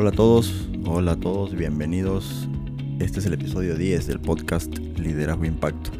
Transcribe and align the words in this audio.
Hola 0.00 0.10
a 0.10 0.12
todos, 0.12 0.68
hola 0.86 1.10
a 1.10 1.16
todos, 1.16 1.56
bienvenidos. 1.56 2.48
Este 3.00 3.18
es 3.18 3.26
el 3.26 3.32
episodio 3.32 3.76
10 3.76 4.06
del 4.06 4.20
podcast 4.20 4.78
Liderazgo 4.78 5.44
Impacto. 5.44 5.90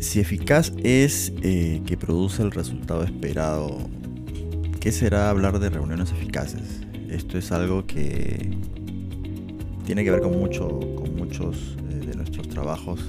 Si 0.00 0.20
eficaz 0.20 0.70
es 0.84 1.32
eh, 1.40 1.80
que 1.86 1.96
produce 1.96 2.42
el 2.42 2.50
resultado 2.50 3.04
esperado, 3.04 3.78
¿qué 4.80 4.92
será 4.92 5.30
hablar 5.30 5.60
de 5.60 5.70
reuniones 5.70 6.12
eficaces? 6.12 6.82
Esto 7.08 7.38
es 7.38 7.50
algo 7.52 7.86
que 7.86 8.50
tiene 9.86 10.04
que 10.04 10.10
ver 10.10 10.20
con, 10.20 10.38
mucho, 10.38 10.78
con 10.94 11.16
muchos 11.16 11.78
eh, 11.88 12.04
de 12.04 12.14
nuestros 12.16 12.50
trabajos 12.50 13.00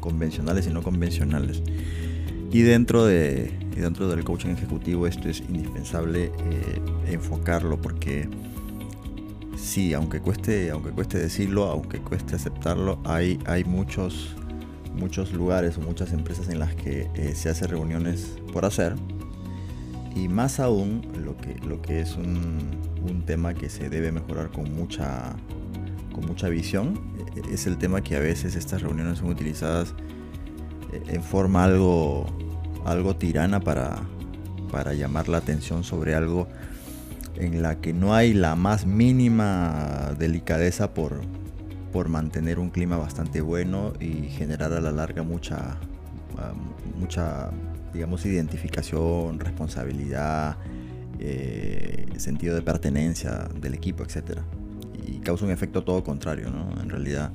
convencionales 0.00 0.66
y 0.66 0.70
no 0.70 0.82
convencionales. 0.82 1.62
Y 2.50 2.62
dentro, 2.62 3.04
de, 3.04 3.52
dentro 3.76 4.08
del 4.08 4.24
coaching 4.24 4.50
ejecutivo 4.50 5.06
esto 5.06 5.28
es 5.28 5.44
indispensable 5.48 6.24
eh, 6.24 7.12
enfocarlo 7.12 7.80
porque 7.80 8.28
sí, 9.60 9.94
aunque 9.94 10.20
cueste, 10.20 10.70
aunque 10.70 10.90
cueste 10.90 11.18
decirlo, 11.18 11.64
aunque 11.66 11.98
cueste 11.98 12.36
aceptarlo, 12.36 13.00
hay, 13.04 13.38
hay 13.46 13.64
muchos, 13.64 14.34
muchos 14.94 15.32
lugares 15.32 15.78
o 15.78 15.80
muchas 15.80 16.12
empresas 16.12 16.48
en 16.48 16.58
las 16.58 16.74
que 16.74 17.10
eh, 17.14 17.34
se 17.34 17.48
hace 17.50 17.66
reuniones 17.66 18.38
por 18.52 18.64
hacer. 18.64 18.94
Y 20.16 20.28
más 20.28 20.58
aún 20.58 21.06
lo 21.24 21.36
que, 21.36 21.54
lo 21.66 21.80
que 21.80 22.00
es 22.00 22.16
un, 22.16 22.58
un 23.08 23.22
tema 23.24 23.54
que 23.54 23.68
se 23.68 23.88
debe 23.88 24.10
mejorar 24.12 24.50
con 24.50 24.74
mucha, 24.74 25.36
con 26.12 26.26
mucha 26.26 26.48
visión 26.48 26.98
eh, 27.36 27.42
es 27.52 27.66
el 27.66 27.78
tema 27.78 28.02
que 28.02 28.16
a 28.16 28.20
veces 28.20 28.56
estas 28.56 28.82
reuniones 28.82 29.18
son 29.18 29.28
utilizadas 29.28 29.94
eh, 30.92 31.02
en 31.08 31.22
forma 31.22 31.64
algo, 31.64 32.26
algo 32.84 33.14
tirana 33.14 33.60
para, 33.60 34.02
para 34.72 34.94
llamar 34.94 35.28
la 35.28 35.38
atención 35.38 35.84
sobre 35.84 36.14
algo 36.14 36.48
en 37.36 37.62
la 37.62 37.80
que 37.80 37.92
no 37.92 38.14
hay 38.14 38.32
la 38.32 38.54
más 38.54 38.86
mínima 38.86 40.14
delicadeza 40.18 40.94
por, 40.94 41.20
por 41.92 42.08
mantener 42.08 42.58
un 42.58 42.70
clima 42.70 42.96
bastante 42.96 43.40
bueno 43.40 43.92
y 44.00 44.28
generar 44.28 44.72
a 44.72 44.80
la 44.80 44.90
larga 44.90 45.22
mucha, 45.22 45.78
ah, 46.38 46.52
mucha 46.98 47.50
digamos, 47.92 48.24
identificación, 48.26 49.40
responsabilidad, 49.40 50.56
eh, 51.18 52.06
sentido 52.18 52.54
de 52.54 52.62
pertenencia 52.62 53.48
del 53.60 53.74
equipo, 53.74 54.04
etc. 54.04 54.40
Y 55.06 55.18
causa 55.18 55.44
un 55.44 55.50
efecto 55.50 55.82
todo 55.82 56.04
contrario, 56.04 56.50
¿no? 56.50 56.80
En 56.80 56.90
realidad 56.90 57.32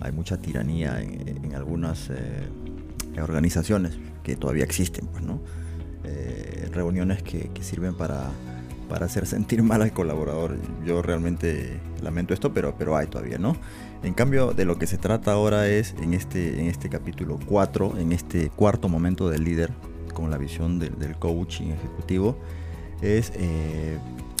hay 0.00 0.12
mucha 0.12 0.36
tiranía 0.36 1.00
en, 1.00 1.54
algunas 1.54 2.10
eh, 2.10 2.48
organizaciones 3.20 3.98
que 4.22 4.36
todavía 4.36 4.64
existen, 4.64 5.06
pues, 5.08 5.24
¿no? 5.24 5.40
Eh, 6.04 6.68
reuniones 6.72 7.22
que 7.22 7.50
sirven 7.60 7.96
para 7.96 8.30
para 8.88 9.06
hacer 9.06 9.26
sentir 9.26 9.62
mal 9.62 9.82
al 9.82 9.92
colaborador. 9.92 10.56
Yo 10.84 11.02
realmente 11.02 11.80
lamento 12.02 12.34
esto, 12.34 12.52
pero, 12.52 12.74
pero 12.76 12.96
hay 12.96 13.06
todavía, 13.06 13.38
¿no? 13.38 13.56
En 14.02 14.14
cambio, 14.14 14.52
de 14.52 14.64
lo 14.64 14.78
que 14.78 14.86
se 14.86 14.96
trata 14.96 15.32
ahora 15.32 15.68
es, 15.68 15.94
en 16.00 16.14
este, 16.14 16.60
en 16.60 16.66
este 16.66 16.88
capítulo 16.88 17.38
4, 17.46 17.98
en 17.98 18.12
este 18.12 18.50
cuarto 18.50 18.88
momento 18.88 19.28
del 19.28 19.44
líder, 19.44 19.72
con 20.14 20.30
la 20.30 20.38
visión 20.38 20.78
del 20.78 21.16
coaching 21.18 21.68
ejecutivo, 21.68 22.36
es 23.02 23.32
eh, 23.36 23.98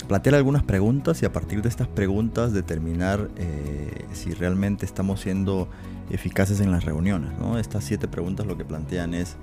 plantear 0.08 0.34
algunas 0.34 0.62
preguntas 0.62 1.22
y 1.22 1.26
a 1.26 1.32
partir 1.32 1.62
de 1.62 1.68
estas 1.68 1.86
preguntas 1.86 2.52
determinar 2.52 3.28
eh, 3.36 4.06
si 4.12 4.32
realmente 4.32 4.84
estamos 4.86 5.20
siendo 5.20 5.68
eficaces 6.10 6.60
en 6.60 6.72
las 6.72 6.84
reuniones. 6.84 7.30
Estas 7.58 7.84
siete 7.84 8.08
preguntas 8.08 8.46
lo 8.46 8.56
que 8.56 8.64
plantean 8.64 9.14
es 9.14 9.36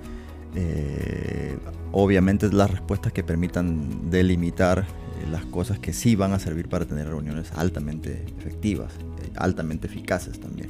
eh, 0.56 1.58
obviamente 1.92 2.50
las 2.50 2.70
respuestas 2.70 3.12
que 3.12 3.22
permitan 3.22 4.10
delimitar 4.10 4.80
eh, 4.80 5.30
las 5.30 5.44
cosas 5.44 5.78
que 5.78 5.92
sí 5.92 6.16
van 6.16 6.32
a 6.32 6.38
servir 6.38 6.68
para 6.68 6.86
tener 6.86 7.06
reuniones 7.08 7.52
altamente 7.54 8.24
efectivas, 8.38 8.94
eh, 9.22 9.30
altamente 9.36 9.86
eficaces 9.86 10.40
también. 10.40 10.68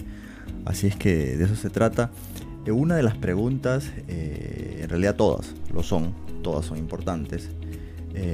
Así 0.65 0.89
es 0.89 0.97
que 0.97 1.37
de 1.37 1.45
eso 1.45 1.55
se 1.55 1.71
trata. 1.71 2.11
una 2.69 2.97
de 2.97 3.05
las 3.05 3.17
preguntas, 3.17 3.93
en 4.09 4.89
realidad 4.89 5.15
todas 5.15 5.55
lo 5.73 5.85
son, 5.85 6.13
todas 6.43 6.67
son 6.67 6.79
importantes. 6.79 7.49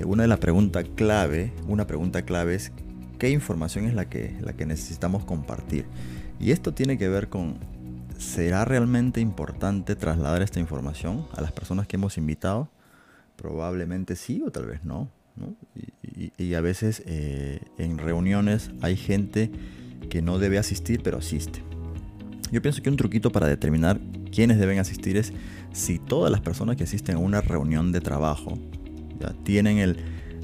una 0.06 0.22
de 0.22 0.28
las 0.28 0.38
preguntas 0.38 0.86
clave, 0.94 1.52
una 1.68 1.86
pregunta 1.86 2.22
clave 2.22 2.54
es 2.54 2.72
qué 3.18 3.28
información 3.28 3.84
es 3.84 3.92
la 3.92 4.08
que, 4.08 4.34
la 4.40 4.54
que 4.54 4.64
necesitamos 4.64 5.24
compartir. 5.26 5.84
Y 6.40 6.52
esto 6.52 6.72
tiene 6.72 6.96
que 6.96 7.08
ver 7.08 7.28
con 7.28 7.58
¿será 8.18 8.64
realmente 8.64 9.20
importante 9.20 9.96
trasladar 9.96 10.42
esta 10.42 10.60
información 10.60 11.26
a 11.34 11.40
las 11.40 11.52
personas 11.52 11.86
que 11.86 11.96
hemos 11.96 12.18
invitado? 12.18 12.68
Probablemente 13.36 14.16
sí 14.16 14.42
o 14.46 14.50
tal 14.50 14.66
vez 14.66 14.84
no. 14.84 15.08
Y, 16.36 16.54
a 16.54 16.60
veces 16.60 17.02
eh, 17.06 17.60
en 17.78 17.98
reuniones 17.98 18.70
hay 18.82 18.96
gente 18.96 19.50
que 20.10 20.20
no 20.20 20.38
debe 20.38 20.58
asistir 20.58 21.02
pero 21.02 21.18
asiste. 21.18 21.62
Yo 22.50 22.60
pienso 22.60 22.82
que 22.82 22.90
un 22.90 22.96
truquito 22.96 23.32
para 23.32 23.46
determinar 23.46 23.98
quiénes 24.30 24.58
deben 24.58 24.78
asistir 24.78 25.16
es 25.16 25.32
si 25.72 25.98
todas 25.98 26.30
las 26.30 26.42
personas 26.42 26.76
que 26.76 26.84
asisten 26.84 27.16
a 27.16 27.18
una 27.18 27.40
reunión 27.40 27.92
de 27.92 28.00
trabajo 28.02 28.58
ya 29.18 29.32
tienen 29.44 29.78
el, 29.78 29.96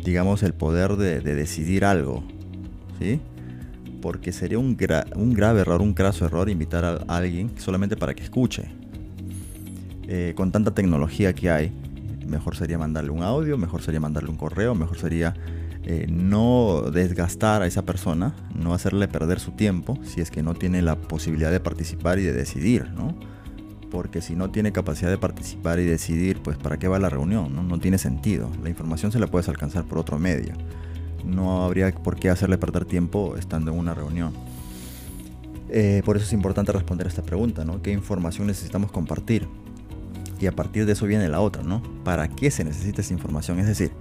digamos, 0.03 0.43
el 0.43 0.55
poder 0.55 0.97
de, 0.97 1.21
de 1.21 1.35
decidir 1.35 1.85
algo. 1.85 2.25
¿sí? 2.99 3.21
Porque 4.09 4.33
sería 4.33 4.59
un, 4.59 4.75
grave 4.75 5.61
error, 5.61 5.83
un 5.83 5.93
craso 5.93 6.25
error 6.25 6.49
invitar 6.49 6.83
a 6.83 6.95
alguien 7.15 7.51
solamente 7.59 7.95
para 7.95 8.15
que 8.15 8.23
escuche. 8.23 8.71
Eh, 10.05 10.33
con 10.35 10.51
tanta 10.51 10.71
tecnología 10.71 11.35
que 11.35 11.51
hay, 11.51 11.75
mejor 12.27 12.57
sería 12.57 12.79
mandarle 12.79 13.11
un 13.11 13.23
audio, 13.23 13.59
mejor 13.59 13.83
sería 13.83 14.01
mandarle 14.01 14.31
un 14.31 14.39
correo, 14.39 14.75
mejor 14.75 14.97
sería 14.97 15.35
eh, 15.85 16.07
no 16.09 16.85
desgastar 16.91 17.61
a 17.61 17.67
esa 17.67 17.83
persona, 17.83 18.35
no 18.55 18.73
hacerle 18.73 19.09
perder 19.09 19.41
su 19.41 19.51
tiempo 19.51 19.99
si 20.05 20.23
es 20.23 20.31
que 20.31 20.43
no 20.43 20.55
tiene 20.55 20.81
la 20.81 20.97
posibilidad 20.97 21.51
de 21.51 21.61
participar 21.61 22.19
y 22.19 22.23
de 22.23 22.33
decidir, 22.33 22.91
¿no? 22.93 23.15
Porque 23.91 24.23
si 24.23 24.37
no 24.37 24.49
tiene 24.49 24.73
capacidad 24.73 25.11
de 25.11 25.19
participar 25.19 25.81
y 25.81 25.85
decidir, 25.85 26.41
pues 26.41 26.57
¿para 26.57 26.79
qué 26.79 26.89
va 26.89 26.99
la 26.99 27.11
reunión? 27.11 27.69
No 27.69 27.79
tiene 27.79 27.99
sentido. 27.99 28.51
La 28.63 28.71
información 28.71 29.13
se 29.13 29.19
la 29.19 29.27
puedes 29.27 29.51
alcanzar 29.51 29.85
por 29.85 29.99
otro 29.99 30.19
medio 30.19 30.55
no 31.29 31.65
habría 31.65 31.93
por 31.93 32.17
qué 32.17 32.31
hacerle 32.31 32.59
perder 32.59 32.85
tiempo 32.85 33.37
estando 33.37 33.71
en 33.71 33.79
una 33.79 33.95
reunión. 33.95 34.33
Eh, 35.71 36.03
por 36.05 36.17
eso 36.17 36.25
es 36.25 36.33
importante 36.33 36.73
responder 36.73 37.07
a 37.07 37.11
esta 37.11 37.23
pregunta, 37.23 37.65
¿no? 37.65 37.83
¿Qué 37.83 37.93
información 37.93 38.47
necesitamos 38.47 38.91
compartir? 38.91 39.47
Y 40.41 40.47
a 40.47 40.53
partir 40.53 40.87
de 40.87 40.93
eso 40.93 41.07
viene 41.07 41.29
la 41.29 41.41
otra, 41.41 41.63
¿no? 41.63 41.83
¿Para 42.05 42.29
qué 42.29 42.51
se 42.51 42.65
necesita 42.65 43.03
esa 43.03 43.13
información? 43.13 43.59
Es 43.59 43.67
decir, 43.67 43.93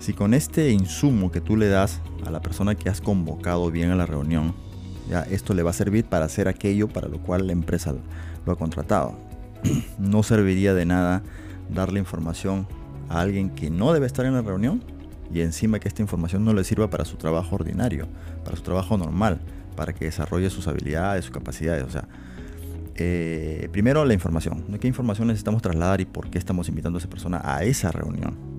si 0.00 0.12
con 0.12 0.34
este 0.34 0.70
insumo 0.70 1.30
que 1.30 1.40
tú 1.40 1.56
le 1.56 1.68
das 1.68 2.00
a 2.26 2.30
la 2.30 2.40
persona 2.40 2.74
que 2.74 2.88
has 2.88 3.00
convocado 3.00 3.70
bien 3.70 3.90
a 3.90 3.96
la 3.96 4.06
reunión, 4.06 4.54
ya 5.08 5.22
esto 5.22 5.54
le 5.54 5.62
va 5.62 5.70
a 5.70 5.74
servir 5.74 6.04
para 6.06 6.24
hacer 6.24 6.48
aquello 6.48 6.88
para 6.88 7.08
lo 7.08 7.22
cual 7.22 7.46
la 7.46 7.52
empresa 7.52 7.94
lo 8.44 8.52
ha 8.52 8.56
contratado. 8.56 9.14
No 9.98 10.22
serviría 10.22 10.74
de 10.74 10.86
nada 10.86 11.22
darle 11.72 12.00
información 12.00 12.66
a 13.08 13.20
alguien 13.20 13.50
que 13.50 13.70
no 13.70 13.92
debe 13.92 14.06
estar 14.06 14.26
en 14.26 14.34
la 14.34 14.42
reunión 14.42 14.82
y 15.32 15.40
encima 15.40 15.78
que 15.78 15.88
esta 15.88 16.02
información 16.02 16.44
no 16.44 16.52
le 16.52 16.64
sirva 16.64 16.88
para 16.90 17.04
su 17.04 17.16
trabajo 17.16 17.56
ordinario, 17.56 18.08
para 18.44 18.56
su 18.56 18.62
trabajo 18.62 18.96
normal, 18.96 19.40
para 19.76 19.92
que 19.92 20.06
desarrolle 20.06 20.50
sus 20.50 20.68
habilidades, 20.68 21.24
sus 21.24 21.34
capacidades. 21.34 21.84
O 21.84 21.90
sea, 21.90 22.08
eh, 22.94 23.68
primero 23.72 24.04
la 24.04 24.14
información. 24.14 24.64
¿Qué 24.80 24.88
información 24.88 25.28
necesitamos 25.28 25.62
trasladar 25.62 26.00
y 26.00 26.06
por 26.06 26.30
qué 26.30 26.38
estamos 26.38 26.68
invitando 26.68 26.98
a 26.98 27.00
esa 27.00 27.10
persona 27.10 27.40
a 27.44 27.62
esa 27.64 27.92
reunión? 27.92 28.56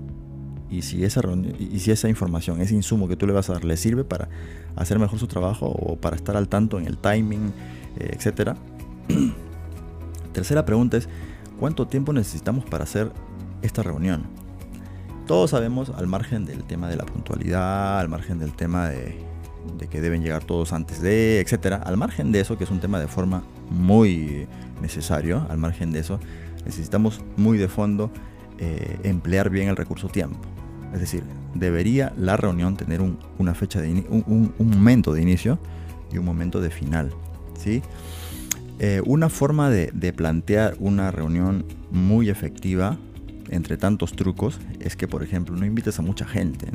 Y 0.70 0.82
si 0.82 1.02
esa, 1.04 2.08
información, 2.08 2.60
ese 2.60 2.74
insumo 2.74 3.08
que 3.08 3.16
tú 3.16 3.26
le 3.26 3.32
vas 3.32 3.48
a 3.48 3.54
dar, 3.54 3.64
le 3.64 3.76
sirve 3.76 4.04
para 4.04 4.28
hacer 4.76 4.98
mejor 4.98 5.18
su 5.18 5.26
trabajo 5.26 5.66
o 5.66 5.96
para 5.96 6.14
estar 6.14 6.36
al 6.36 6.48
tanto 6.48 6.78
en 6.78 6.86
el 6.86 6.98
timing, 6.98 7.52
eh, 7.98 8.10
etcétera. 8.12 8.54
Tercera 10.32 10.66
pregunta 10.66 10.98
es, 10.98 11.08
¿cuánto 11.58 11.86
tiempo 11.86 12.12
necesitamos 12.12 12.66
para 12.66 12.84
hacer 12.84 13.10
esta 13.62 13.82
reunión? 13.82 14.37
Todos 15.28 15.50
sabemos, 15.50 15.90
al 15.90 16.06
margen 16.06 16.46
del 16.46 16.64
tema 16.64 16.88
de 16.88 16.96
la 16.96 17.04
puntualidad, 17.04 18.00
al 18.00 18.08
margen 18.08 18.38
del 18.38 18.54
tema 18.54 18.88
de, 18.88 19.14
que 19.90 20.00
deben 20.00 20.22
llegar 20.22 20.42
todos 20.42 20.72
antes 20.72 21.02
de, 21.02 21.40
etcétera, 21.40 21.76
al 21.84 21.98
margen 21.98 22.32
de 22.32 22.40
eso, 22.40 22.56
que 22.56 22.64
es 22.64 22.70
un 22.70 22.80
tema 22.80 22.98
de 22.98 23.08
forma 23.08 23.44
muy 23.68 24.48
necesario, 24.80 25.46
al 25.50 25.58
margen 25.58 25.92
de 25.92 25.98
eso, 25.98 26.18
necesitamos 26.64 27.20
muy 27.36 27.58
de 27.58 27.68
fondo 27.68 28.10
eh, 28.58 28.98
emplear 29.02 29.50
bien 29.50 29.68
el 29.68 29.76
recurso 29.76 30.08
tiempo. 30.08 30.38
Es 30.94 31.00
decir, 31.00 31.22
debería 31.54 32.10
la 32.16 32.38
reunión 32.38 32.78
tener 32.78 33.02
una 33.38 33.54
fecha 33.54 33.82
de 33.82 34.06
un, 34.08 34.54
momento 34.58 35.12
de 35.12 35.20
inicio 35.20 35.58
y 36.10 36.16
un 36.16 36.24
momento 36.24 36.58
de 36.62 36.70
final. 36.70 37.12
¿sí? 37.62 37.82
Eh, 38.78 39.02
una 39.04 39.28
forma 39.28 39.68
de 39.68 40.12
plantear 40.14 40.74
una 40.78 41.10
reunión 41.10 41.66
muy 41.90 42.30
efectiva 42.30 42.96
entre 43.50 43.76
tantos 43.76 44.12
trucos 44.12 44.58
es 44.80 44.96
que, 44.96 45.08
por 45.08 45.22
ejemplo, 45.22 45.56
no 45.56 45.64
invites 45.64 45.98
a 45.98 46.02
mucha 46.02 46.26
gente. 46.26 46.68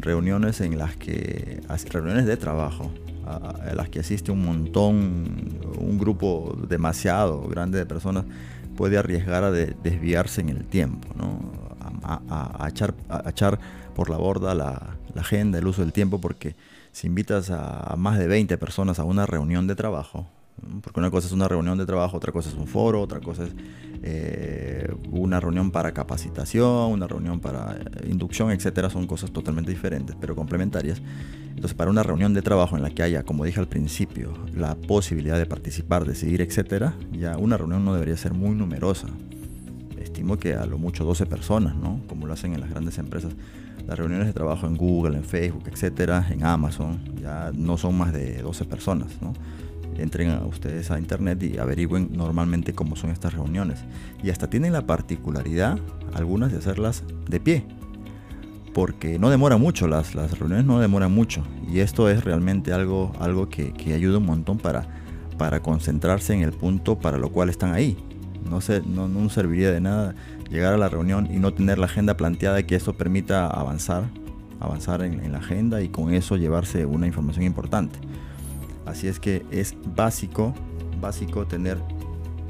Reuniones 0.00 0.60
en 0.60 0.78
las 0.78 0.96
que, 0.96 1.60
reuniones 1.90 2.26
de 2.26 2.36
trabajo, 2.36 2.90
a, 3.26 3.74
las 3.74 3.88
que 3.88 4.00
asiste 4.00 4.32
un 4.32 4.44
montón, 4.44 5.58
un 5.78 5.98
grupo 5.98 6.56
demasiado 6.68 7.42
grande 7.48 7.78
de 7.78 7.86
personas, 7.86 8.24
puede 8.76 8.96
arriesgar 8.96 9.44
a 9.44 9.50
desviarse 9.50 10.40
en 10.40 10.48
el 10.48 10.64
tiempo, 10.64 11.08
¿no? 11.16 11.60
A, 12.02 12.66
echar, 12.68 12.94
a, 13.08 13.28
echar, 13.28 13.58
por 13.94 14.08
la 14.08 14.16
borda 14.16 14.54
la, 14.54 14.96
agenda, 15.16 15.58
el 15.58 15.66
uso 15.66 15.82
del 15.82 15.92
tiempo, 15.92 16.20
porque 16.20 16.56
si 16.92 17.06
invitas 17.06 17.50
a 17.50 17.94
más 17.98 18.18
de 18.18 18.26
20 18.26 18.56
personas 18.58 18.98
a 18.98 19.04
una 19.04 19.26
reunión 19.26 19.66
de 19.66 19.74
trabajo, 19.74 20.26
porque 20.82 21.00
una 21.00 21.10
cosa 21.10 21.26
es 21.26 21.32
una 21.32 21.48
reunión 21.48 21.78
de 21.78 21.86
trabajo, 21.86 22.16
otra 22.16 22.32
cosa 22.32 22.50
es 22.50 22.54
un 22.54 22.66
foro, 22.66 23.00
otra 23.00 23.20
cosa 23.20 23.44
es 23.44 23.50
eh, 24.02 24.94
una 25.30 25.38
reunión 25.38 25.70
para 25.70 25.92
capacitación, 25.92 26.90
una 26.90 27.06
reunión 27.06 27.38
para 27.38 27.76
eh, 27.76 28.08
inducción, 28.10 28.50
etcétera, 28.50 28.90
son 28.90 29.06
cosas 29.06 29.30
totalmente 29.30 29.70
diferentes, 29.70 30.16
pero 30.20 30.34
complementarias. 30.34 31.00
Entonces, 31.50 31.72
para 31.74 31.88
una 31.88 32.02
reunión 32.02 32.34
de 32.34 32.42
trabajo 32.42 32.76
en 32.76 32.82
la 32.82 32.90
que 32.90 33.04
haya, 33.04 33.22
como 33.22 33.44
dije 33.44 33.60
al 33.60 33.68
principio, 33.68 34.32
la 34.52 34.74
posibilidad 34.74 35.38
de 35.38 35.46
participar, 35.46 36.04
decidir, 36.04 36.40
etcétera, 36.40 36.94
ya 37.12 37.36
una 37.36 37.56
reunión 37.56 37.84
no 37.84 37.94
debería 37.94 38.16
ser 38.16 38.34
muy 38.34 38.56
numerosa. 38.56 39.06
Estimo 40.00 40.36
que 40.36 40.54
a 40.54 40.66
lo 40.66 40.78
mucho 40.78 41.04
12 41.04 41.26
personas, 41.26 41.76
¿no? 41.76 42.00
Como 42.08 42.26
lo 42.26 42.32
hacen 42.32 42.52
en 42.54 42.60
las 42.60 42.70
grandes 42.70 42.98
empresas. 42.98 43.32
Las 43.86 43.96
reuniones 43.96 44.26
de 44.26 44.32
trabajo 44.32 44.66
en 44.66 44.76
Google, 44.76 45.16
en 45.16 45.22
Facebook, 45.22 45.68
etcétera, 45.72 46.26
en 46.28 46.44
Amazon, 46.44 46.98
ya 47.22 47.52
no 47.54 47.76
son 47.76 47.96
más 47.96 48.12
de 48.12 48.42
12 48.42 48.64
personas, 48.64 49.10
¿no? 49.20 49.32
Entren 49.98 50.30
a 50.30 50.44
ustedes 50.44 50.90
a 50.90 50.98
internet 50.98 51.42
y 51.42 51.58
averigüen 51.58 52.10
normalmente 52.12 52.72
cómo 52.72 52.96
son 52.96 53.10
estas 53.10 53.34
reuniones. 53.34 53.80
Y 54.22 54.30
hasta 54.30 54.48
tienen 54.48 54.72
la 54.72 54.86
particularidad, 54.86 55.78
algunas, 56.14 56.52
de 56.52 56.58
hacerlas 56.58 57.04
de 57.28 57.40
pie. 57.40 57.64
Porque 58.72 59.18
no 59.18 59.30
demora 59.30 59.56
mucho, 59.56 59.88
las, 59.88 60.14
las 60.14 60.38
reuniones 60.38 60.64
no 60.64 60.80
demoran 60.80 61.12
mucho. 61.12 61.44
Y 61.70 61.80
esto 61.80 62.08
es 62.08 62.24
realmente 62.24 62.72
algo, 62.72 63.12
algo 63.18 63.48
que, 63.48 63.72
ayuda 63.94 64.18
un 64.18 64.26
montón 64.26 64.58
para, 64.58 64.86
para 65.38 65.60
concentrarse 65.60 66.34
en 66.34 66.42
el 66.42 66.52
punto 66.52 66.98
para 66.98 67.18
lo 67.18 67.30
cual 67.30 67.48
están 67.48 67.74
ahí. 67.74 67.96
No, 68.48 68.60
se, 68.60 68.82
no, 68.82 69.28
serviría 69.28 69.70
de 69.70 69.80
nada 69.80 70.14
llegar 70.48 70.72
a 70.72 70.78
la 70.78 70.88
reunión 70.88 71.28
y 71.30 71.38
no 71.38 71.52
tener 71.52 71.78
la 71.78 71.86
agenda 71.86 72.16
planteada 72.16 72.62
que 72.62 72.74
eso 72.74 72.94
permita 72.94 73.46
avanzar, 73.46 74.04
avanzar 74.60 75.02
en 75.02 75.30
la 75.30 75.38
agenda 75.38 75.82
y 75.82 75.88
con 75.88 76.14
eso 76.14 76.36
llevarse 76.36 76.86
una 76.86 77.06
información 77.06 77.44
importante. 77.44 77.98
Así 78.86 79.08
es 79.08 79.20
que 79.20 79.44
es 79.50 79.74
básico, 79.94 80.54
básico 81.00 81.46
tener 81.46 81.78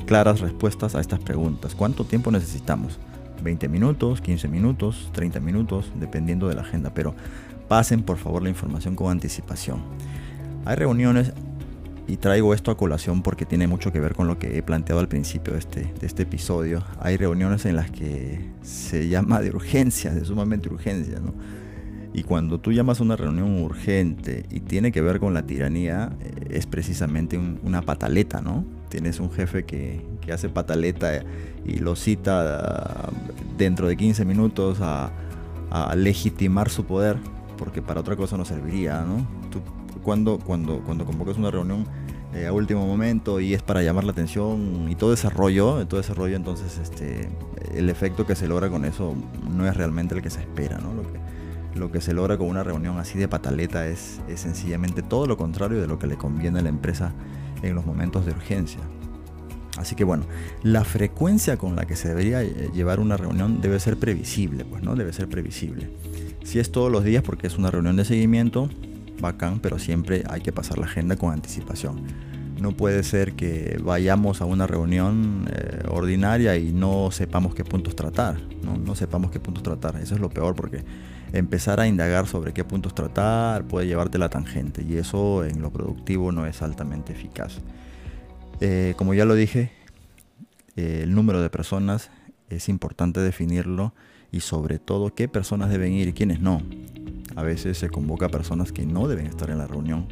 claras 0.06 0.40
respuestas 0.40 0.94
a 0.94 1.00
estas 1.00 1.20
preguntas. 1.20 1.74
¿Cuánto 1.74 2.04
tiempo 2.04 2.30
necesitamos? 2.30 2.98
20 3.42 3.68
minutos, 3.68 4.20
15 4.20 4.48
minutos, 4.48 5.10
30 5.12 5.40
minutos, 5.40 5.92
dependiendo 5.94 6.48
de 6.48 6.54
la 6.54 6.62
agenda, 6.62 6.92
pero 6.92 7.14
pasen 7.68 8.02
por 8.02 8.18
favor 8.18 8.42
la 8.42 8.48
información 8.48 8.96
con 8.96 9.10
anticipación. 9.10 9.82
Hay 10.64 10.76
reuniones 10.76 11.32
y 12.06 12.16
traigo 12.16 12.54
esto 12.54 12.70
a 12.70 12.76
colación 12.76 13.22
porque 13.22 13.46
tiene 13.46 13.68
mucho 13.68 13.92
que 13.92 14.00
ver 14.00 14.14
con 14.14 14.26
lo 14.26 14.38
que 14.38 14.58
he 14.58 14.62
planteado 14.62 15.00
al 15.00 15.08
principio 15.08 15.52
de 15.52 15.60
este, 15.60 15.94
de 15.98 16.06
este 16.06 16.24
episodio. 16.24 16.82
Hay 16.98 17.16
reuniones 17.16 17.64
en 17.66 17.76
las 17.76 17.90
que 17.90 18.50
se 18.62 19.08
llama 19.08 19.40
de 19.40 19.50
urgencia, 19.50 20.10
de 20.10 20.24
sumamente 20.24 20.68
urgencia, 20.68 21.20
¿no? 21.20 21.32
Y 22.12 22.24
cuando 22.24 22.58
tú 22.58 22.72
llamas 22.72 23.00
a 23.00 23.04
una 23.04 23.16
reunión 23.16 23.62
urgente 23.62 24.44
y 24.50 24.60
tiene 24.60 24.90
que 24.90 25.00
ver 25.00 25.20
con 25.20 25.32
la 25.32 25.42
tiranía, 25.42 26.10
eh, 26.20 26.48
es 26.50 26.66
precisamente 26.66 27.38
una 27.38 27.82
pataleta, 27.82 28.40
¿no? 28.40 28.64
Tienes 28.88 29.20
un 29.20 29.30
jefe 29.30 29.64
que, 29.64 30.08
hace 30.32 30.48
pataleta 30.48 31.24
y 31.64 31.78
lo 31.78 31.96
cita 31.96 32.60
ah, 32.60 33.10
dentro 33.58 33.88
de 33.88 33.96
15 33.96 34.24
minutos 34.24 34.78
a, 34.80 35.10
legitimar 35.96 36.68
su 36.68 36.84
poder, 36.84 37.16
porque 37.56 37.80
para 37.82 38.00
otra 38.00 38.16
cosa 38.16 38.36
no 38.36 38.44
serviría, 38.44 39.02
¿no? 39.02 39.26
Tú, 39.50 39.60
cuando, 40.02 40.38
cuando, 40.38 40.80
cuando 40.80 41.04
convocas 41.04 41.36
una 41.36 41.50
reunión 41.50 41.84
eh, 42.34 42.46
a 42.46 42.52
último 42.52 42.86
momento 42.86 43.40
y 43.40 43.54
es 43.54 43.62
para 43.62 43.82
llamar 43.82 44.04
la 44.04 44.12
atención 44.12 44.88
y 44.88 44.94
todo 44.96 45.12
ese 45.12 45.30
rollo, 45.30 45.86
todo 45.86 46.00
ese 46.00 46.12
entonces 46.34 46.78
este, 46.78 47.28
el 47.74 47.88
efecto 47.88 48.26
que 48.26 48.34
se 48.34 48.48
logra 48.48 48.68
con 48.68 48.84
eso 48.84 49.14
no 49.48 49.66
es 49.66 49.76
realmente 49.76 50.14
el 50.14 50.22
que 50.22 50.30
se 50.30 50.40
espera, 50.40 50.78
¿no? 50.78 50.90
Que, 51.02 51.20
lo 51.74 51.90
que 51.90 52.00
se 52.00 52.12
logra 52.12 52.36
con 52.36 52.48
una 52.48 52.64
reunión 52.64 52.98
así 52.98 53.18
de 53.18 53.28
pataleta 53.28 53.86
es, 53.86 54.20
sencillamente 54.34 55.02
todo 55.02 55.26
lo 55.26 55.36
contrario 55.36 55.80
de 55.80 55.86
lo 55.86 55.98
que 55.98 56.06
le 56.06 56.16
conviene 56.16 56.58
a 56.58 56.62
la 56.62 56.68
empresa 56.68 57.12
en 57.62 57.74
los 57.74 57.86
momentos 57.86 58.26
de 58.26 58.32
urgencia. 58.32 58.80
Así 59.76 59.94
que 59.94 60.04
bueno, 60.04 60.24
la 60.62 60.84
frecuencia 60.84 61.56
con 61.56 61.76
la 61.76 61.86
que 61.86 61.96
se 61.96 62.08
debería 62.08 62.42
eh, 62.42 62.70
llevar 62.74 63.00
una 63.00 63.16
reunión 63.16 63.60
debe 63.60 63.78
ser 63.78 63.96
previsible, 63.96 64.64
pues 64.64 64.82
no 64.82 64.96
debe 64.96 65.12
ser 65.12 65.28
previsible. 65.28 65.90
Si 66.42 66.58
es 66.58 66.72
todos 66.72 66.90
los 66.90 67.04
días 67.04 67.22
porque 67.22 67.46
es 67.46 67.56
una 67.56 67.70
reunión 67.70 67.96
de 67.96 68.04
seguimiento, 68.04 68.68
bacán, 69.20 69.60
pero 69.60 69.78
siempre 69.78 70.24
hay 70.28 70.40
que 70.40 70.52
pasar 70.52 70.78
la 70.78 70.86
agenda 70.86 71.16
con 71.16 71.32
anticipación. 71.32 72.02
No 72.60 72.72
puede 72.72 73.02
ser 73.04 73.34
que 73.34 73.80
vayamos 73.82 74.42
a 74.42 74.44
una 74.44 74.66
reunión 74.66 75.48
eh, 75.50 75.82
ordinaria 75.88 76.56
y 76.56 76.72
no 76.72 77.10
sepamos 77.10 77.54
qué 77.54 77.64
puntos 77.64 77.96
tratar, 77.96 78.38
¿no? 78.62 78.76
no 78.76 78.94
sepamos 78.94 79.30
qué 79.30 79.40
puntos 79.40 79.62
tratar. 79.62 79.96
Eso 79.96 80.14
es 80.14 80.20
lo 80.20 80.28
peor 80.28 80.54
porque 80.54 80.84
empezar 81.32 81.80
a 81.80 81.86
indagar 81.86 82.26
sobre 82.26 82.52
qué 82.52 82.64
puntos 82.64 82.94
tratar 82.94 83.64
puede 83.64 83.86
llevarte 83.86 84.18
la 84.18 84.28
tangente 84.28 84.82
y 84.82 84.96
eso 84.96 85.44
en 85.44 85.62
lo 85.62 85.70
productivo 85.70 86.32
no 86.32 86.46
es 86.46 86.62
altamente 86.62 87.12
eficaz. 87.12 87.60
Eh, 88.60 88.94
como 88.96 89.14
ya 89.14 89.24
lo 89.24 89.34
dije, 89.34 89.72
eh, 90.76 91.00
el 91.04 91.14
número 91.14 91.40
de 91.40 91.50
personas 91.50 92.10
es 92.48 92.68
importante 92.68 93.20
definirlo 93.20 93.94
y 94.32 94.40
sobre 94.40 94.78
todo 94.78 95.14
qué 95.14 95.28
personas 95.28 95.70
deben 95.70 95.92
ir 95.92 96.08
y 96.08 96.12
quiénes 96.12 96.40
no. 96.40 96.62
A 97.36 97.42
veces 97.42 97.78
se 97.78 97.88
convoca 97.88 98.26
a 98.26 98.28
personas 98.28 98.72
que 98.72 98.86
no 98.86 99.08
deben 99.08 99.26
estar 99.26 99.50
en 99.50 99.58
la 99.58 99.66
reunión 99.66 100.08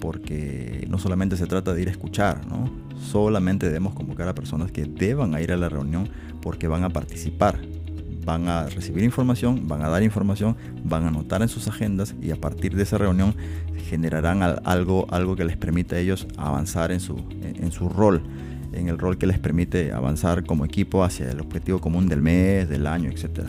porque 0.00 0.86
no 0.88 0.98
solamente 0.98 1.36
se 1.36 1.46
trata 1.46 1.74
de 1.74 1.82
ir 1.82 1.88
a 1.88 1.90
escuchar, 1.90 2.46
¿no? 2.46 2.70
solamente 3.00 3.66
debemos 3.66 3.94
convocar 3.94 4.28
a 4.28 4.34
personas 4.34 4.70
que 4.70 4.84
deban 4.84 5.40
ir 5.40 5.52
a 5.52 5.56
la 5.56 5.68
reunión 5.68 6.08
porque 6.42 6.68
van 6.68 6.84
a 6.84 6.90
participar 6.90 7.58
van 8.24 8.48
a 8.48 8.66
recibir 8.66 9.04
información, 9.04 9.66
van 9.66 9.82
a 9.82 9.88
dar 9.88 10.02
información, 10.02 10.56
van 10.84 11.04
a 11.04 11.08
anotar 11.08 11.42
en 11.42 11.48
sus 11.48 11.68
agendas 11.68 12.14
y 12.20 12.30
a 12.30 12.36
partir 12.36 12.76
de 12.76 12.82
esa 12.82 12.98
reunión 12.98 13.34
generarán 13.88 14.42
algo, 14.64 15.06
algo 15.10 15.36
que 15.36 15.44
les 15.44 15.56
permita 15.56 15.96
a 15.96 15.98
ellos 15.98 16.26
avanzar 16.36 16.92
en 16.92 17.00
su, 17.00 17.16
en 17.42 17.72
su 17.72 17.88
rol, 17.88 18.22
en 18.72 18.88
el 18.88 18.98
rol 18.98 19.18
que 19.18 19.26
les 19.26 19.38
permite 19.38 19.92
avanzar 19.92 20.44
como 20.44 20.64
equipo 20.64 21.02
hacia 21.02 21.30
el 21.30 21.40
objetivo 21.40 21.80
común 21.80 22.08
del 22.08 22.22
mes, 22.22 22.68
del 22.68 22.86
año, 22.86 23.10
etc. 23.10 23.48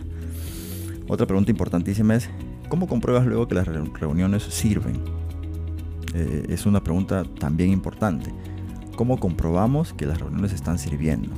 Otra 1.08 1.28
pregunta 1.28 1.52
importantísima 1.52 2.16
es, 2.16 2.30
¿cómo 2.70 2.88
compruebas 2.88 3.26
luego 3.26 3.48
que 3.48 3.56
las 3.56 3.68
reuniones 3.68 4.44
sirven? 4.44 5.02
Eh, 6.14 6.46
es 6.50 6.66
una 6.66 6.84
pregunta 6.84 7.24
también 7.40 7.70
importante. 7.72 8.32
¿Cómo 8.96 9.20
comprobamos 9.20 9.94
que 9.94 10.06
las 10.06 10.20
reuniones 10.20 10.54
están 10.54 10.78
sirviendo? 10.80 11.32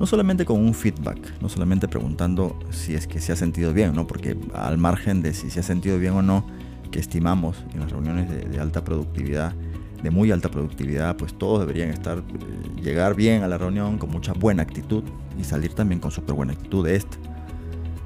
No 0.00 0.06
solamente 0.06 0.46
con 0.46 0.58
un 0.58 0.72
feedback, 0.72 1.18
no 1.42 1.50
solamente 1.50 1.86
preguntando 1.86 2.58
si 2.70 2.94
es 2.94 3.06
que 3.06 3.20
se 3.20 3.32
ha 3.32 3.36
sentido 3.36 3.74
bien, 3.74 3.94
¿no? 3.94 4.06
porque 4.06 4.34
al 4.54 4.78
margen 4.78 5.20
de 5.20 5.34
si 5.34 5.50
se 5.50 5.60
ha 5.60 5.62
sentido 5.62 5.98
bien 5.98 6.14
o 6.14 6.22
no, 6.22 6.46
que 6.90 6.98
estimamos 6.98 7.62
en 7.74 7.80
las 7.80 7.92
reuniones 7.92 8.50
de, 8.50 8.58
alta 8.58 8.82
productividad, 8.82 9.52
de 10.02 10.10
muy 10.10 10.32
alta 10.32 10.50
productividad, 10.50 11.18
pues 11.18 11.34
todos 11.34 11.60
deberían 11.60 11.90
estar, 11.90 12.18
eh, 12.18 12.80
llegar 12.82 13.14
bien 13.14 13.42
a 13.42 13.48
la 13.48 13.58
reunión 13.58 13.98
con 13.98 14.10
mucha 14.10 14.32
buena 14.32 14.62
actitud 14.62 15.04
y 15.38 15.44
salir 15.44 15.74
también 15.74 16.00
con 16.00 16.10
súper 16.10 16.34
buena 16.34 16.54
actitud 16.54 16.84
de 16.84 16.96
esta. 16.96 17.18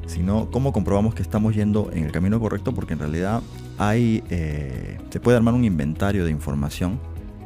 Sino, 0.07 0.51
¿cómo 0.51 0.73
comprobamos 0.73 1.15
que 1.15 1.23
estamos 1.23 1.55
yendo 1.55 1.91
en 1.93 2.05
el 2.05 2.13
camino 2.13 2.41
correcto? 2.41 2.75
Porque 2.75 2.95
en 2.95 2.99
realidad 2.99 3.41
hay, 3.79 4.25
eh, 4.31 4.99
se 5.11 5.21
puede 5.21 5.37
armar 5.37 5.55
un 5.55 5.65
inventario 5.65 6.25
de 6.25 6.33
información 6.33 6.99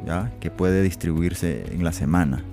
¿ya? 0.07 0.33
que 0.39 0.49
puede 0.49 0.81
distribuirse 0.81 1.71
en 1.71 1.83
la 1.83 1.93
semana 1.93 2.43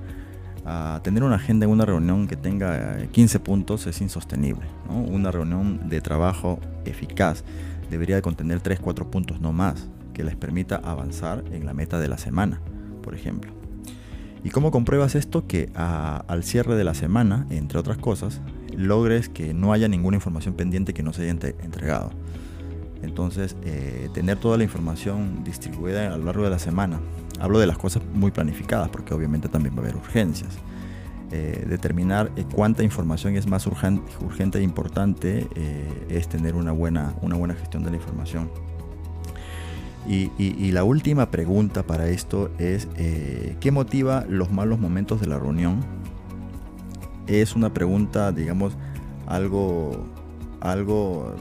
tener 1.02 1.22
una 1.22 1.36
agenda 1.36 1.64
en 1.66 1.70
una 1.70 1.84
reunión 1.84 2.26
que 2.26 2.36
tenga 2.36 3.06
15 3.12 3.40
puntos 3.40 3.86
es 3.86 4.00
insostenible. 4.00 4.66
Una 4.88 5.30
reunión 5.30 5.88
de 5.88 6.00
trabajo 6.00 6.58
eficaz 6.84 7.44
debería 7.90 8.16
de 8.16 8.22
contener 8.22 8.62
3-4 8.62 9.08
puntos 9.08 9.40
no 9.40 9.52
más 9.52 9.88
que 10.12 10.24
les 10.24 10.34
permita 10.34 10.76
avanzar 10.76 11.44
en 11.52 11.66
la 11.66 11.74
meta 11.74 12.00
de 12.00 12.08
la 12.08 12.18
semana, 12.18 12.60
por 13.02 13.14
ejemplo. 13.14 13.52
¿Y 14.42 14.50
cómo 14.50 14.70
compruebas 14.70 15.14
esto? 15.14 15.46
Que 15.46 15.70
al 15.74 16.42
cierre 16.42 16.74
de 16.76 16.84
la 16.84 16.94
semana, 16.94 17.46
entre 17.50 17.78
otras 17.78 17.98
cosas, 17.98 18.40
logres 18.76 19.28
que 19.28 19.54
no 19.54 19.72
haya 19.72 19.88
ninguna 19.88 20.16
información 20.16 20.54
pendiente 20.54 20.94
que 20.94 21.02
no 21.02 21.12
se 21.12 21.22
haya 21.22 21.30
entregado. 21.30 22.10
Entonces, 23.02 23.56
eh, 23.64 24.08
tener 24.14 24.38
toda 24.38 24.56
la 24.56 24.64
información 24.64 25.44
distribuida 25.44 26.12
a 26.12 26.16
lo 26.16 26.24
largo 26.24 26.44
de 26.44 26.50
la 26.50 26.58
semana 26.58 27.00
Hablo 27.40 27.58
de 27.58 27.66
las 27.66 27.78
cosas 27.78 28.02
muy 28.14 28.30
planificadas, 28.30 28.88
porque 28.88 29.14
obviamente 29.14 29.48
también 29.48 29.74
va 29.74 29.78
a 29.78 29.82
haber 29.82 29.96
urgencias. 29.96 30.58
Eh, 31.32 31.66
determinar 31.68 32.30
eh, 32.36 32.44
cuánta 32.54 32.84
información 32.84 33.34
es 33.34 33.48
más 33.48 33.66
urgente, 33.66 34.58
e 34.58 34.62
importante 34.62 35.48
eh, 35.56 36.06
es 36.08 36.28
tener 36.28 36.54
una 36.54 36.70
buena, 36.70 37.14
una 37.20 37.34
buena 37.34 37.54
gestión 37.54 37.82
de 37.82 37.90
la 37.90 37.96
información. 37.96 38.48
Y, 40.08 40.70
la 40.70 40.84
última 40.84 41.32
pregunta 41.32 41.82
para 41.82 42.08
esto 42.08 42.52
es, 42.58 42.86
¿qué 43.58 43.70
motiva 43.72 44.24
los 44.28 44.52
malos 44.52 44.78
momentos 44.78 45.20
de 45.20 45.26
la 45.26 45.36
reunión? 45.36 45.80
Es 47.26 47.56
una 47.56 47.74
pregunta, 47.74 48.30
digamos, 48.30 48.76
algo, 49.26 50.06
algo 50.60 51.34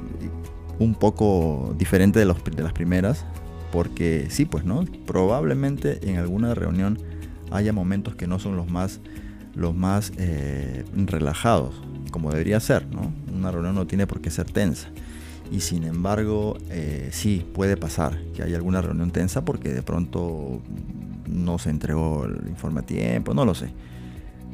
un 0.80 0.96
poco 0.96 1.76
diferente 1.78 2.18
de, 2.18 2.26
de 2.26 2.64
las 2.64 2.74
primeras, 2.74 3.24
porque 3.72 4.28
sí, 4.30 4.46
pues 4.46 4.66
no, 4.66 4.86
probablemente 5.06 6.10
en 6.10 6.18
alguna 6.18 6.54
reunión 6.54 7.00
haya 7.52 7.74
momentos 7.74 8.16
que 8.16 8.28
no 8.28 8.40
son 8.40 8.56
los 8.56 8.70
más, 8.70 9.00
los 9.54 9.76
más 9.76 10.12
eh, 10.18 10.84
relajados, 10.96 11.76
como 12.12 12.32
debería 12.32 12.60
ser, 12.60 12.88
¿no? 12.88 13.14
Una 13.34 13.52
reunión 13.52 13.76
no 13.76 13.88
tiene 13.88 14.08
por 14.08 14.22
qué 14.22 14.30
ser 14.30 14.50
tensa. 14.50 14.90
Y 15.52 15.60
sin 15.60 15.84
embargo, 15.84 16.58
eh, 16.70 17.10
sí, 17.12 17.46
puede 17.54 17.78
pasar 17.78 18.20
que 18.34 18.44
haya 18.44 18.56
alguna 18.56 18.82
reunión 18.82 19.12
tensa 19.12 19.46
porque 19.46 19.70
de 19.70 19.84
pronto 19.84 20.62
no 21.28 21.60
se 21.60 21.70
entregó 21.70 22.26
el 22.26 22.48
informe 22.48 22.80
a 22.80 22.84
tiempo, 22.84 23.34
no 23.34 23.46
lo 23.46 23.54
sé. 23.54 23.70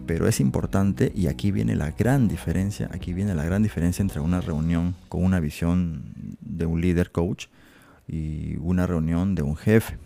Pero 0.06 0.28
es 0.28 0.40
importante 0.40 1.12
y 1.16 1.28
aquí 1.28 1.52
viene 1.52 1.76
la 1.76 1.92
gran 1.92 2.28
diferencia, 2.28 2.90
aquí 2.92 3.14
viene 3.14 3.36
la 3.36 3.46
gran 3.46 3.64
diferencia 3.64 4.02
entre 4.02 4.20
una 4.20 4.42
reunión 4.42 4.96
con 5.08 5.24
una 5.24 5.40
visión 5.40 6.04
de 6.42 6.66
un 6.66 6.82
líder 6.82 7.12
coach 7.12 7.46
y 8.08 8.56
una 8.58 8.88
reunión 8.88 9.36
de 9.36 9.42
un 9.42 9.56
jefe. 9.56 9.98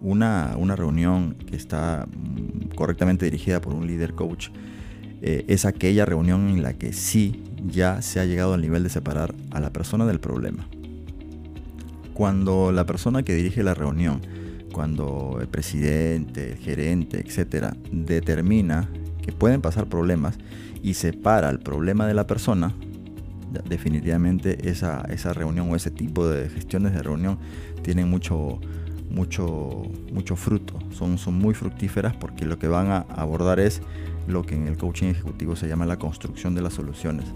Una, 0.00 0.54
una 0.56 0.76
reunión 0.76 1.34
que 1.34 1.56
está 1.56 2.06
correctamente 2.76 3.24
dirigida 3.24 3.60
por 3.60 3.74
un 3.74 3.86
líder 3.86 4.14
coach 4.14 4.50
eh, 5.20 5.44
es 5.48 5.64
aquella 5.64 6.04
reunión 6.04 6.48
en 6.48 6.62
la 6.62 6.74
que 6.74 6.92
sí 6.92 7.42
ya 7.66 8.02
se 8.02 8.20
ha 8.20 8.24
llegado 8.24 8.54
al 8.54 8.60
nivel 8.60 8.84
de 8.84 8.90
separar 8.90 9.34
a 9.50 9.60
la 9.60 9.72
persona 9.72 10.06
del 10.06 10.20
problema. 10.20 10.68
Cuando 12.14 12.70
la 12.72 12.86
persona 12.86 13.22
que 13.22 13.34
dirige 13.34 13.62
la 13.62 13.74
reunión, 13.74 14.20
cuando 14.72 15.38
el 15.40 15.48
presidente, 15.48 16.52
el 16.52 16.58
gerente, 16.58 17.20
etcétera, 17.20 17.76
determina 17.90 18.88
que 19.22 19.32
pueden 19.32 19.60
pasar 19.60 19.88
problemas 19.88 20.38
y 20.82 20.94
separa 20.94 21.50
el 21.50 21.58
problema 21.58 22.06
de 22.06 22.14
la 22.14 22.26
persona, 22.26 22.74
definitivamente 23.68 24.68
esa, 24.68 25.02
esa 25.10 25.32
reunión 25.32 25.70
o 25.70 25.76
ese 25.76 25.90
tipo 25.90 26.28
de 26.28 26.48
gestiones 26.48 26.92
de 26.92 27.02
reunión 27.02 27.38
tienen 27.82 28.08
mucho, 28.08 28.60
mucho, 29.10 29.82
mucho 30.12 30.36
fruto, 30.36 30.78
son, 30.90 31.18
son 31.18 31.38
muy 31.38 31.54
fructíferas 31.54 32.14
porque 32.16 32.44
lo 32.44 32.58
que 32.58 32.68
van 32.68 32.90
a 32.90 32.98
abordar 32.98 33.60
es 33.60 33.82
lo 34.26 34.44
que 34.44 34.54
en 34.54 34.66
el 34.66 34.76
coaching 34.76 35.08
ejecutivo 35.08 35.56
se 35.56 35.68
llama 35.68 35.86
la 35.86 35.98
construcción 35.98 36.54
de 36.54 36.62
las 36.62 36.74
soluciones. 36.74 37.26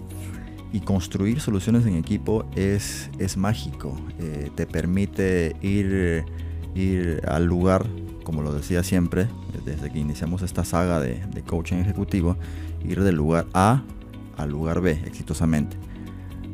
Y 0.71 0.79
construir 0.79 1.39
soluciones 1.39 1.85
en 1.85 1.95
equipo 1.95 2.45
es, 2.55 3.09
es 3.19 3.37
mágico, 3.37 3.95
eh, 4.19 4.49
te 4.55 4.65
permite 4.65 5.55
ir, 5.61 6.25
ir 6.73 7.21
al 7.27 7.45
lugar, 7.45 7.85
como 8.23 8.41
lo 8.41 8.53
decía 8.53 8.81
siempre, 8.83 9.27
desde 9.65 9.91
que 9.91 9.99
iniciamos 9.99 10.41
esta 10.41 10.65
saga 10.65 10.99
de, 10.99 11.23
de 11.27 11.43
coaching 11.43 11.77
ejecutivo, 11.77 12.37
ir 12.83 13.01
del 13.01 13.15
lugar 13.15 13.45
A 13.53 13.83
al 14.37 14.49
lugar 14.49 14.81
B 14.81 14.91
exitosamente. 15.05 15.77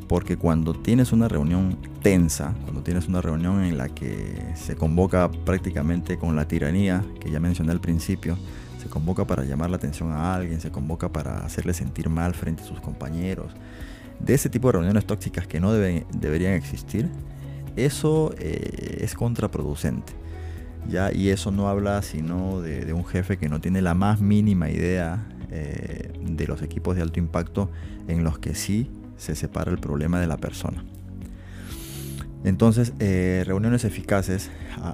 Porque 0.10 0.38
cuando 0.38 0.74
tienes 0.74 1.14
una 1.14 1.28
reunión 1.28 1.78
tensa, 2.02 2.56
cuando 2.64 2.82
tienes 2.82 3.08
una 3.08 3.22
reunión 3.22 3.64
en 3.64 3.78
la 3.78 3.90
que 3.90 4.54
se 4.56 4.76
convoca 4.76 5.30
prácticamente 5.30 6.18
con 6.18 6.36
la 6.36 6.48
tiranía 6.48 7.06
que 7.20 7.30
ya 7.30 7.40
mencioné 7.40 7.72
al 7.72 7.80
principio, 7.80 8.36
se 8.82 8.90
convoca 8.90 9.28
para 9.28 9.44
llamar 9.44 9.70
la 9.70 9.76
atención 9.76 10.12
a 10.12 10.34
alguien, 10.34 10.62
se 10.62 10.72
convoca 10.72 11.10
para 11.10 11.46
hacerle 11.46 11.76
sentir 11.76 12.10
mal 12.10 12.34
frente 12.34 12.64
a 12.64 12.66
sus 12.66 12.82
compañeros, 12.82 13.54
de 14.20 14.34
ese 14.34 14.50
tipo 14.50 14.70
de 14.70 14.74
reuniones 14.74 15.06
tóxicas 15.06 15.46
que 15.46 15.60
no 15.60 15.72
deben, 15.74 16.08
deberían 16.12 16.54
existir, 16.54 17.08
eso 17.76 18.34
eh, 18.40 18.98
es 19.02 19.14
contraproducente. 19.14 20.14
¿ya? 20.90 21.14
Y 21.14 21.30
eso 21.30 21.52
no 21.52 21.70
habla 21.70 22.02
sino 22.02 22.62
de, 22.62 22.92
un 22.94 23.06
jefe 23.06 23.38
que 23.38 23.48
no 23.48 23.62
tiene 23.62 23.84
la 23.84 23.94
más 23.94 24.22
mínima 24.22 24.72
idea 24.72 25.28
eh, 25.52 26.12
de 26.20 26.48
los 26.48 26.64
equipos 26.64 26.96
de 26.96 27.04
alto 27.04 27.20
impacto 27.20 27.70
en 28.08 28.24
los 28.24 28.40
que 28.40 28.56
sí 28.56 28.90
se 29.20 29.36
separa 29.36 29.70
el 29.70 29.78
problema 29.78 30.20
de 30.20 30.26
la 30.26 30.38
persona. 30.38 30.84
Entonces, 32.44 32.94
eh, 33.00 33.44
reuniones 33.46 33.84
eficaces 33.84 34.50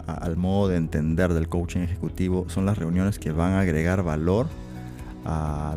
al 0.07 0.35
modo 0.35 0.69
de 0.69 0.77
entender 0.77 1.31
del 1.33 1.47
coaching 1.47 1.81
ejecutivo 1.81 2.45
son 2.49 2.65
las 2.65 2.77
reuniones 2.77 3.19
que 3.19 3.31
van 3.31 3.53
a 3.53 3.59
agregar 3.61 4.03
valor 4.03 4.47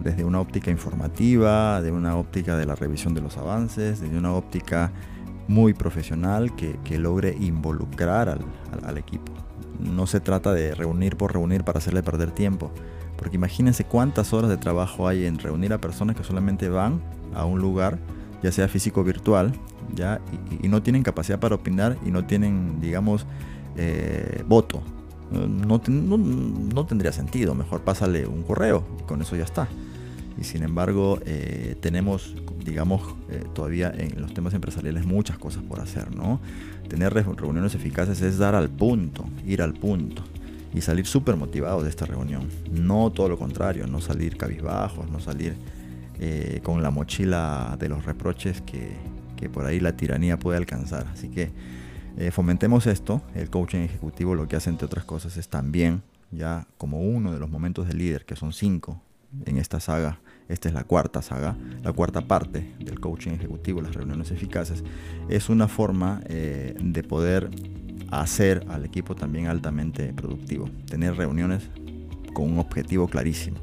desde 0.03 0.25
una 0.25 0.41
óptica 0.41 0.71
informativa, 0.71 1.81
de 1.81 1.91
una 1.91 2.17
óptica 2.17 2.57
de 2.57 2.67
la 2.67 2.75
revisión 2.75 3.15
de 3.15 3.23
los 3.23 3.39
avances, 3.39 4.01
desde 4.01 4.19
una 4.19 4.35
óptica 4.35 4.93
muy 5.47 5.73
profesional 5.73 6.55
que, 6.55 6.99
logre 6.99 7.35
involucrar 7.41 8.29
al, 8.29 8.99
equipo. 8.99 9.33
No 9.81 10.07
se 10.07 10.21
trata 10.21 10.53
de 10.53 10.75
reunir 10.75 11.17
por 11.17 11.33
reunir 11.33 11.65
para 11.65 11.79
hacerle 11.79 12.03
perder 12.03 12.31
tiempo, 12.33 12.71
porque 13.17 13.37
imagínense 13.37 13.85
cuántas 13.85 14.35
horas 14.35 14.51
de 14.51 14.59
trabajo 14.59 15.09
hay 15.09 15.25
en 15.25 15.39
reunir 15.39 15.73
a 15.73 15.81
personas 15.81 16.15
que 16.15 16.25
solamente 16.25 16.69
van 16.69 17.01
a 17.35 17.47
un 17.47 17.61
lugar 17.61 17.99
ya 18.43 18.53
sea 18.53 18.69
físico 18.69 19.01
o 19.01 19.05
virtual, 19.05 19.53
¿ya? 19.95 20.21
Y, 20.63 20.69
no 20.69 20.83
tienen 20.83 21.03
capacidad 21.03 21.39
para 21.39 21.55
opinar 21.55 21.97
y 22.07 22.11
no 22.11 22.25
tienen, 22.25 22.81
digamos, 22.81 23.27
eh, 23.77 24.45
voto. 24.47 24.83
No, 25.31 25.81
no, 25.87 26.87
tendría 26.87 27.13
sentido, 27.13 27.55
mejor 27.55 27.83
pásale 27.83 28.27
un 28.27 28.43
correo 28.43 28.83
y 28.99 29.03
con 29.03 29.21
eso 29.21 29.37
ya 29.37 29.45
está. 29.45 29.69
Y 30.41 30.45
sin 30.45 30.63
embargo, 30.63 31.19
eh, 31.27 31.77
tenemos, 31.83 32.35
digamos, 32.65 33.03
eh, 33.29 33.45
todavía 33.55 33.93
en 33.95 34.23
los 34.23 34.33
temas 34.33 34.55
empresariales 34.55 35.05
muchas 35.05 35.37
cosas 35.37 35.63
por 35.65 35.81
hacer, 35.81 36.15
¿no? 36.17 36.41
Tener 36.89 37.13
reuniones 37.13 37.75
eficaces 37.75 38.23
es 38.23 38.39
dar 38.39 38.55
al 38.55 38.71
punto, 38.71 39.25
ir 39.47 39.61
al 39.61 39.75
punto 39.75 40.23
y 40.73 40.81
salir 40.81 41.07
súper 41.07 41.37
motivados 41.37 41.83
de 41.83 41.91
esta 41.91 42.07
reunión. 42.07 42.49
No 42.71 43.11
todo 43.11 43.29
lo 43.29 43.39
contrario, 43.39 43.87
no 43.87 44.01
salir 44.01 44.37
cabizbajos, 44.37 45.11
no 45.11 45.21
salir 45.21 45.55
eh, 46.21 46.61
con 46.63 46.83
la 46.83 46.91
mochila 46.91 47.77
de 47.79 47.89
los 47.89 48.05
reproches 48.05 48.61
que, 48.63 48.97
por 49.53 49.65
ahí 49.67 49.79
la 49.79 49.97
tiranía 49.97 50.39
puede 50.39 50.59
alcanzar. 50.59 51.07
Así 51.13 51.29
que 51.29 51.51
eh, 52.17 52.31
fomentemos 52.31 52.87
esto. 52.87 53.23
El 53.35 53.51
coaching 53.51 53.81
ejecutivo 53.81 54.35
lo 54.35 54.49
que 54.49 54.57
hace 54.57 54.71
entre 54.71 54.87
otras 54.87 55.05
cosas 55.05 55.37
es 55.37 55.49
también, 55.49 56.03
ya 56.31 56.67
como 56.77 57.01
uno 57.01 57.33
de 57.33 57.39
los 57.39 57.49
momentos 57.49 57.87
del 57.87 57.99
líder, 57.99 58.25
que 58.25 58.35
son 58.35 58.53
cinco 58.53 59.01
en 59.47 59.59
esta 59.59 59.79
saga, 59.79 60.19
esta 60.49 60.69
es 60.69 60.75
la 60.75 60.85
cuarta 60.85 61.23
saga, 61.23 61.57
la 61.83 61.93
cuarta 61.93 62.23
parte 62.23 62.75
del 62.81 62.99
coaching 62.99 63.33
ejecutivo, 63.33 63.83
las 63.83 63.95
reuniones 63.95 64.31
eficaces, 64.31 64.83
es 65.29 65.49
una 65.51 65.69
forma 65.69 66.23
eh, 66.27 66.75
de 66.81 67.03
poder 67.03 67.51
hacer 68.11 68.65
al 68.69 68.85
equipo 68.85 69.15
también 69.15 69.47
altamente 69.47 70.13
productivo. 70.15 70.69
Tener 70.87 71.17
reuniones 71.17 71.71
con 72.33 72.51
un 72.51 72.59
objetivo 72.59 73.09
clarísimo, 73.09 73.59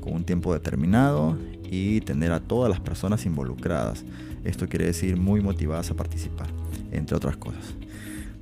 con 0.00 0.14
un 0.14 0.24
tiempo 0.24 0.54
determinado 0.54 1.36
y 1.70 2.00
tener 2.00 2.32
a 2.32 2.40
todas 2.40 2.70
las 2.70 2.80
personas 2.80 3.26
involucradas. 3.26 4.04
Esto 4.44 4.68
quiere 4.68 4.86
decir 4.86 5.16
muy 5.16 5.40
motivadas 5.40 5.90
a 5.90 5.94
participar, 5.94 6.48
entre 6.92 7.16
otras 7.16 7.36
cosas. 7.36 7.74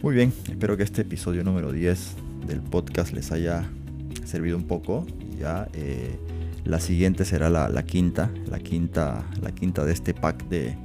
Muy 0.02 0.14
bien, 0.14 0.32
espero 0.48 0.76
que 0.76 0.82
este 0.82 1.02
episodio 1.02 1.42
número 1.42 1.72
10 1.72 2.14
del 2.46 2.60
podcast 2.60 3.12
les 3.12 3.32
haya 3.32 3.68
servido 4.24 4.56
un 4.56 4.64
poco. 4.64 5.06
Ya 5.38 5.68
eh, 5.72 6.18
la 6.64 6.80
siguiente 6.80 7.24
será 7.24 7.48
la, 7.48 7.82
quinta, 7.84 8.30
la 8.46 8.58
quinta, 8.58 9.24
la 9.40 9.52
quinta 9.52 9.84
de 9.84 9.92
este 9.92 10.14
pack 10.14 10.48
de, 10.48 10.76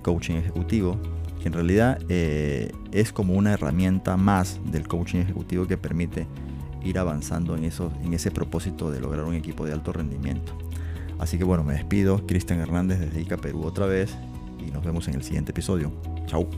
coaching 0.00 0.36
ejecutivo, 0.36 0.98
que 1.40 1.48
en 1.48 1.52
realidad 1.52 1.98
eh, 2.08 2.72
es 2.92 3.12
como 3.12 3.34
una 3.34 3.52
herramienta 3.52 4.16
más 4.16 4.58
del 4.70 4.88
coaching 4.88 5.18
ejecutivo 5.18 5.66
que 5.66 5.76
permite 5.76 6.26
ir 6.82 6.98
avanzando 6.98 7.56
en, 7.56 7.64
eso, 7.64 7.92
en 8.02 8.14
ese 8.14 8.30
propósito 8.30 8.90
de 8.90 9.00
lograr 9.00 9.24
un 9.24 9.34
equipo 9.34 9.66
de 9.66 9.72
alto 9.72 9.92
rendimiento. 9.92 10.56
Así 11.22 11.38
que 11.38 11.44
bueno, 11.44 11.62
me 11.62 11.74
despido. 11.74 12.26
Cristian 12.26 12.58
Hernández 12.58 12.98
desde 12.98 13.20
ICA 13.20 13.36
Perú 13.36 13.62
otra 13.62 13.86
vez 13.86 14.12
y 14.58 14.72
nos 14.72 14.84
vemos 14.84 15.06
en 15.06 15.14
el 15.14 15.22
siguiente 15.22 15.52
episodio. 15.52 15.92
Chao. 16.26 16.48